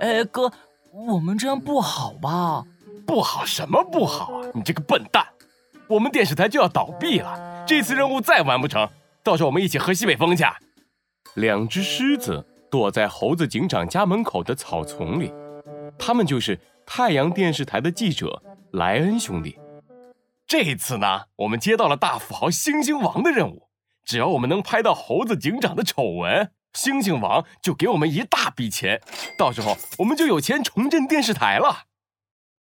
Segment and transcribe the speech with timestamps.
[0.00, 0.52] 哎，哥，
[0.92, 2.64] 我们这样不好吧？
[3.06, 4.48] 不好什么不好啊？
[4.54, 5.26] 你这个笨蛋！
[5.88, 8.88] 我们电视台就要倒闭了，这次任务再完不成，
[9.22, 10.44] 到时候我们一起喝西北风去。
[11.34, 15.32] 两只狮子躲在猴子警长家门口的草丛里，
[15.98, 18.42] 他们就是太阳电视台的记者
[18.72, 19.58] 莱恩兄弟。
[20.46, 23.68] 这次呢，我们接到了大富豪星星王的任务，
[24.04, 26.50] 只要我们能拍到猴子警长的丑闻。
[26.72, 29.00] 星星王就给我们一大笔钱，
[29.36, 31.84] 到时候我们就有钱重振电视台了。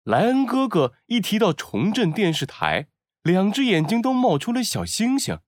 [0.05, 2.87] 莱恩哥哥一提到重振电视台，
[3.23, 5.39] 两只眼睛都冒出了小星星。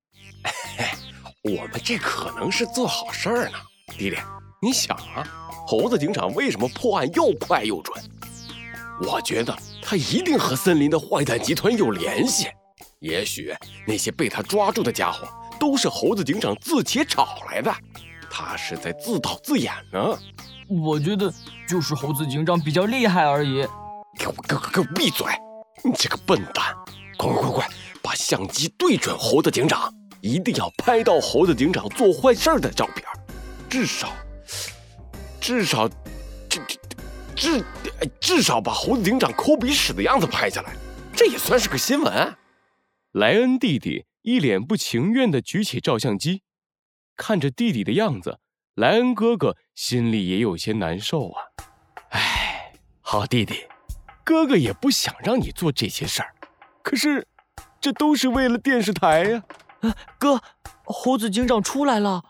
[1.43, 3.59] 我们这可能是做好事儿呢，
[3.97, 4.17] 弟弟，
[4.61, 5.27] 你想啊，
[5.67, 8.01] 猴子警长为什么破案又快又准？
[9.09, 12.47] 我觉得他一定和森林的坏蛋集团有联系，
[13.01, 13.53] 也许
[13.87, 15.27] 那些被他抓住的家伙
[15.59, 17.75] 都是猴子警长自己找来的。
[18.35, 20.19] 他是在自导自演呢，
[20.67, 21.31] 我觉得
[21.69, 23.67] 就是猴子警长比较厉害而已。
[24.19, 25.27] 给我，给我，给我闭嘴！
[25.85, 26.75] 你这个笨蛋！
[27.19, 27.69] 快快快快，
[28.03, 29.93] 把相机对准猴子警长，
[30.23, 33.07] 一定要拍到猴子警长做坏事的照片，
[33.69, 34.11] 至少，
[35.39, 35.87] 至少，
[36.49, 36.61] 至
[37.37, 37.65] 至
[38.19, 40.73] 至少把猴子警长抠鼻屎的样子拍下来，
[41.15, 42.35] 这也算是个新闻。
[43.13, 46.43] 莱恩弟弟一脸不情愿地举起照相机。
[47.25, 48.41] 看着弟弟的样子，
[48.75, 51.43] 莱恩哥哥心里也有些难受啊。
[52.11, 53.65] 哎，好弟弟，
[54.25, 56.35] 哥哥也不想让你做这些事儿，
[56.83, 57.25] 可是
[57.81, 59.45] 这都是为了电视台呀。
[59.83, 60.43] 啊哥，
[60.85, 62.25] 猴子警长出来了。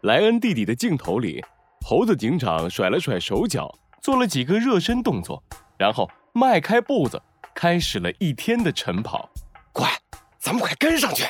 [0.00, 1.44] 莱恩弟弟的镜头里，
[1.86, 5.44] 猴子警长甩了甩手脚，做了几个热身动作，
[5.76, 7.20] 然后迈开步子，
[7.54, 9.28] 开始了一天的晨跑。
[9.74, 9.90] 快，
[10.38, 11.24] 咱们快跟上去。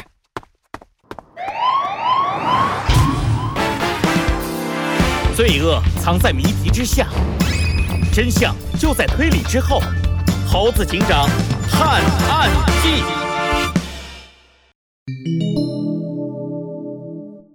[5.40, 7.08] 罪恶藏在谜题之下，
[8.12, 9.80] 真相就在推理之后。
[10.46, 11.26] 猴子警长
[11.66, 12.50] 探案
[12.82, 13.02] 记，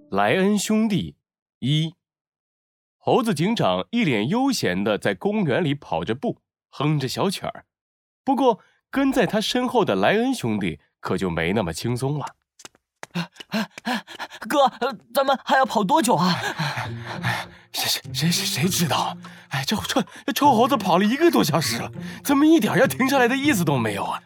[0.09, 1.15] 莱恩兄弟
[1.59, 1.93] 一。
[2.97, 6.39] 猴子警长一脸悠闲的在公园里跑着步，
[6.71, 7.65] 哼着小曲儿。
[8.23, 12.25] 不过跟在他身后的莱恩兄弟可就没那么轻松了。
[14.47, 14.71] 哥，
[15.13, 16.35] 咱们还要跑多久啊？
[17.71, 19.17] 谁谁谁谁谁知道？
[19.49, 20.01] 哎，这臭
[20.33, 21.91] 臭猴子跑了一个多小时了，
[22.23, 24.21] 怎么一点要停下来的意思都没有啊？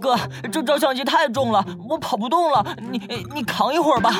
[0.00, 0.18] 哥，
[0.52, 2.98] 这照相机太重了，我跑不动了，你
[3.34, 4.12] 你扛一会儿吧。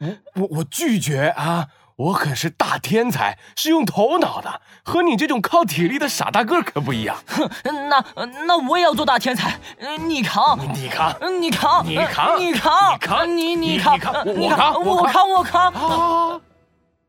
[0.00, 1.68] 我我我拒绝啊！
[1.96, 7.16] 我可是大天才，是用头脑的，和你这种靠体力的傻大个可不一样。
[7.26, 7.48] 哼，
[7.88, 8.04] 那
[8.46, 9.58] 那我也要做大天才。
[10.06, 16.40] 你扛，你扛，你扛，你扛，你扛，你扛，你你扛，我扛，我扛，我扛。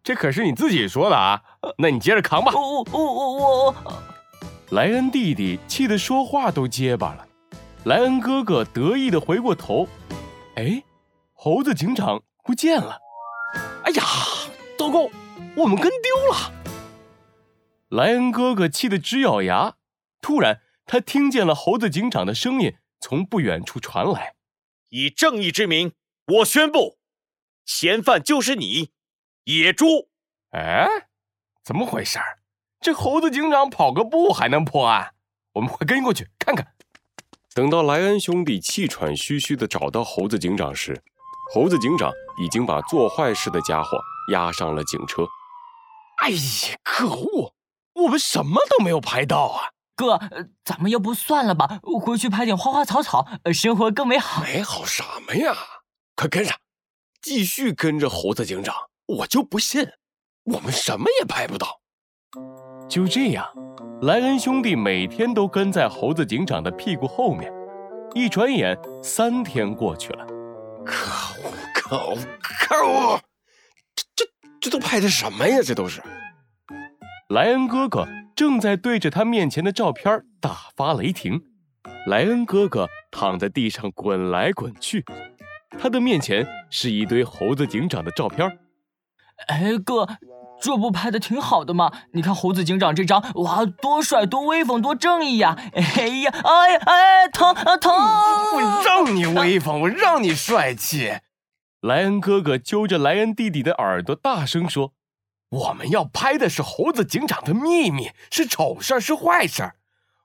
[0.04, 1.42] 这可是你自己说的啊！
[1.78, 2.52] 那你接着扛吧。
[2.54, 3.34] 我我我
[3.68, 3.76] 我。
[4.72, 7.26] 莱恩弟弟气得说话都结巴了。
[7.86, 9.88] 莱恩哥哥得意的回过头，
[10.56, 10.84] 哎，
[11.34, 12.98] 猴子警长不见了。
[13.86, 14.04] 哎呀！
[14.94, 15.10] 糟糕，
[15.58, 16.54] 我们跟丢了！
[17.90, 19.74] 莱恩哥哥气得直咬牙。
[20.22, 24.36] 突然，他听见了猴子警长的声音从不远处传来
[24.90, 25.94] ：“以正义之名，
[26.28, 27.00] 我宣布，
[27.66, 28.92] 嫌犯就是你，
[29.46, 30.10] 野猪！”
[30.54, 30.88] 哎，
[31.64, 32.20] 怎么回事？
[32.80, 35.16] 这猴子警长跑个步还能破案？
[35.54, 36.68] 我们快跟过去看看。
[37.56, 41.02] 等到莱恩兄弟气喘吁吁的找到猴子警长时，
[41.52, 42.12] 猴子警长
[42.44, 43.98] 已经把做坏事的家伙。
[44.32, 45.24] 押上了警车。
[46.22, 47.54] 哎呀，可恶！
[47.94, 49.70] 我们什么都没有拍到啊！
[49.96, 50.20] 哥，
[50.66, 54.42] 咱们要不算了吧，回去拍点花花草草，生活更美好。
[54.42, 55.56] 美好什么呀？
[56.16, 56.58] 快跟上，
[57.22, 58.74] 继续跟着猴子警长。
[59.06, 59.88] 我就不信，
[60.46, 61.82] 我们什么也拍不到。
[62.90, 63.48] 就这样，
[64.02, 67.52] 莱恩兄弟每天都跟在猴子警长的屁股后面。
[68.16, 70.26] 一转眼，三天过去了。
[70.86, 71.54] 可恶！
[71.74, 72.18] 可恶！
[72.42, 73.20] 可恶！
[74.64, 75.58] 这都拍的什么呀？
[75.62, 76.02] 这都是
[77.28, 81.42] 莱恩哥哥正在对着他面前的照片大发雷霆。
[82.08, 85.04] 莱恩哥哥躺在地上滚来滚去，
[85.78, 88.58] 他的面前是一堆猴子警长的照片。
[89.48, 90.08] 哎，哥，
[90.62, 91.92] 这不拍的挺好的吗？
[92.14, 95.58] 你看猴子警长这张，哇，多帅，多威风，多正义呀！
[95.74, 97.92] 哎呀，哎呀，哎，疼啊疼！
[97.94, 101.12] 我让你威风，我让你帅气。
[101.84, 104.94] 莱恩哥哥揪着莱恩弟弟的耳朵，大声说
[105.52, 109.76] ：“我们要拍的是猴子警长的秘密，是丑事儿，是坏事儿。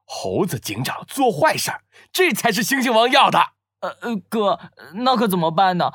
[0.05, 1.83] 猴子警长做坏事儿，
[2.13, 3.41] 这才是猩猩王要的。”
[3.83, 4.61] 呃呃，哥，
[4.95, 5.91] 那可怎么办呢？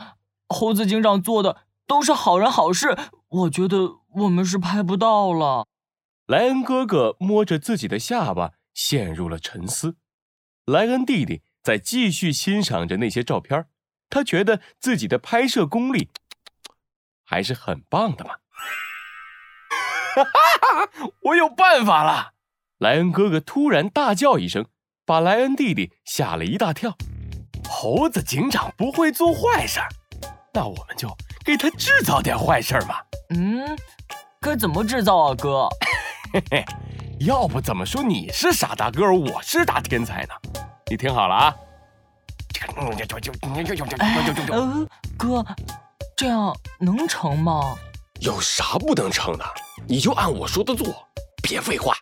[0.50, 2.98] 猴子警长做的都是好人好事，
[3.30, 5.65] 我觉得我们是拍不到了。
[6.27, 9.95] 莱恩哥哥摸着自己的下巴，陷入了沉思。
[10.65, 13.65] 莱恩弟弟在继续欣赏着那些照片，
[14.09, 16.09] 他觉得自己的拍摄功力
[17.23, 18.35] 还是很棒的嘛。
[20.15, 20.89] 哈哈，
[21.21, 22.33] 我有办法了！
[22.77, 24.65] 莱恩哥哥突然大叫一声，
[25.05, 26.95] 把莱恩弟弟吓了一大跳。
[27.67, 29.79] 猴子警长不会做坏事，
[30.53, 31.09] 那我们就
[31.44, 32.97] 给他制造点坏事嘛。
[33.29, 33.75] 嗯，
[34.39, 35.67] 该怎么制造啊，哥？
[36.31, 36.65] 嘿嘿，
[37.21, 40.33] 要不怎么说你是傻大个，我是大天才呢？
[40.91, 41.55] 你听好了啊！
[44.50, 44.88] 呃，
[45.18, 45.45] 哥，
[46.15, 47.75] 这样能成吗？
[48.19, 49.45] 有啥不能成的？
[49.88, 51.07] 你就按我说的做，
[51.42, 51.95] 别废话。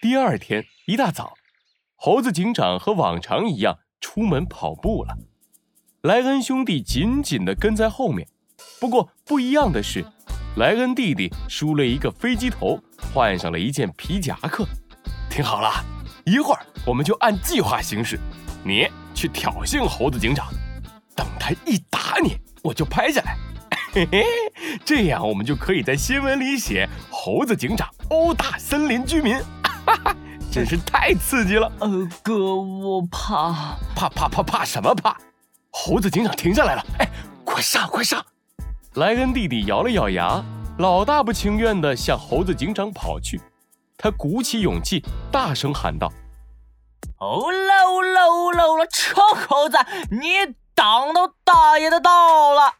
[0.00, 1.34] 第二天一大早，
[1.96, 5.16] 猴子警长和往常一样出门跑步了。
[6.02, 8.28] 莱恩兄弟紧紧的跟在后面。
[8.80, 10.04] 不过不一样的是，
[10.56, 12.78] 莱恩弟弟梳了一个飞机头，
[13.12, 14.66] 换上了一件皮夹克。
[15.30, 15.70] 听好了，
[16.24, 18.18] 一会儿我们就按计划行事。
[18.62, 20.46] 你去挑衅猴子警长，
[21.14, 23.36] 等他一打你，我就拍下来。
[23.92, 24.24] 嘿嘿，
[24.84, 30.16] 这样我们就可以在新闻里写猴子警长殴打森林居民，哈哈，
[30.50, 31.70] 真是太刺激了。
[31.78, 35.16] 呃，哥，我怕，怕怕怕怕什么怕？
[35.70, 37.08] 猴子警长停下来了，哎，
[37.44, 38.24] 快上快上！
[38.94, 40.42] 莱恩弟弟咬了咬牙，
[40.78, 43.40] 老大不情愿地向猴子警长跑去。
[43.96, 46.12] 他鼓起勇气，大声喊道
[47.18, 49.76] ：“欧啦哦啦哦啦哦啦，臭猴子，
[50.10, 52.74] 你挡到大爷的道了！”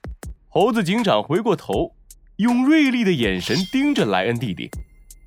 [0.48, 1.94] 猴子警长回过头，
[2.36, 4.70] 用锐利的眼神盯着莱恩弟弟。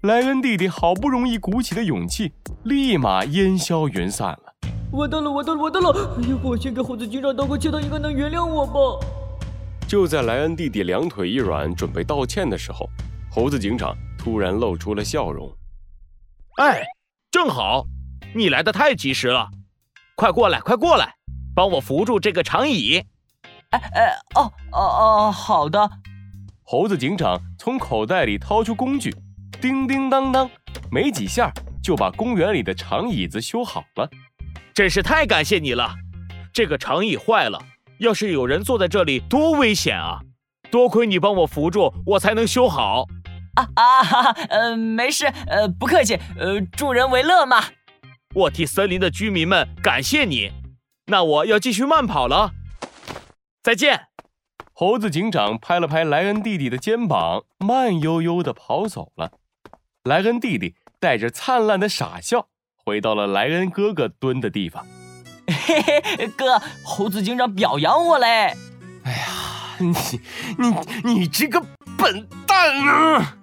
[0.01, 2.31] 莱恩弟弟好不容易鼓起的勇气，
[2.63, 4.53] 立马烟消云散了。
[4.91, 5.89] 完蛋了，完蛋了，完蛋了！
[6.17, 9.05] 哎呀，我先给猴子警长道个歉，他应该能原谅我吧。
[9.87, 12.87] 就在莱恩弟弟两腿一软，准备道歉的时候，
[13.31, 15.51] 猴子警长突然露出了笑容。
[16.57, 16.83] 哎，
[17.31, 17.85] 正好，
[18.37, 19.49] 你来的太及时了，
[20.15, 21.15] 快过来，快过来，
[21.55, 23.03] 帮我扶住这个长椅。
[23.71, 25.89] 哎哎哦哦哦，好的。
[26.63, 29.15] 猴子警长从口袋里掏出工具，
[29.59, 30.49] 叮叮当当，
[30.91, 31.51] 没几下
[31.81, 34.09] 就把公园里的长椅子修好了。
[34.73, 35.95] 真是太感谢你了！
[36.53, 37.59] 这个长椅坏了，
[37.99, 40.19] 要是有人坐在这里，多危险啊！
[40.69, 43.05] 多亏你帮我扶住，我才能修好。
[43.55, 44.41] 啊啊哈哈！
[44.49, 47.63] 呃，没事，呃，不客气，呃，助人为乐嘛。
[48.37, 50.51] 我替森林的居民们感谢你。
[51.07, 52.51] 那我要继续慢跑了。
[53.63, 54.09] 再见，
[54.73, 59.31] 猴子警长拍了拍莱恩弟弟的肩膀，慢悠悠地跑走了。
[60.03, 64.85] 莱恩弟弟带着灿烂的傻笑回到了莱恩哥哥蹲的地方。
[65.47, 68.55] 嘿嘿，哥，猴子警长表扬我嘞。
[69.03, 69.87] 哎呀，你
[71.03, 71.59] 你你这个
[71.97, 73.37] 笨蛋啊！